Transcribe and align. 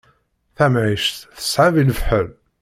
Tamɛict 0.55 1.17
teṣɛeb 1.35 1.75
i 1.81 1.83
lefḥel. 1.89 2.29